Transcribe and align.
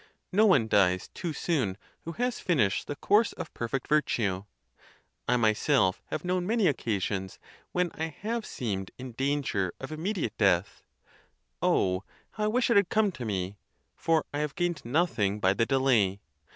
No 0.33 0.47
one 0.47 0.67
dies 0.67 1.09
too 1.13 1.31
soon 1.31 1.77
who 2.05 2.13
has 2.13 2.39
finished 2.39 2.87
the 2.87 2.95
course 2.95 3.33
of 3.33 3.53
perfect 3.53 3.87
virtue. 3.87 4.45
I 5.27 5.37
myself 5.37 6.01
have 6.07 6.25
known 6.25 6.47
many 6.47 6.65
occasions 6.65 7.37
when 7.71 7.91
I 7.93 8.05
have 8.07 8.43
seemed 8.43 8.89
in 8.97 9.11
danger 9.11 9.75
of 9.79 9.91
immediate 9.91 10.35
death; 10.39 10.81
oh! 11.61 12.03
how 12.31 12.45
I 12.45 12.47
wish 12.47 12.71
it 12.71 12.77
had 12.77 12.89
come 12.89 13.11
to 13.11 13.25
me! 13.25 13.57
for 13.95 14.25
I 14.33 14.39
have 14.39 14.55
gained 14.55 14.83
nothing 14.83 15.39
by 15.39 15.53
the 15.53 15.67
delay. 15.67 16.19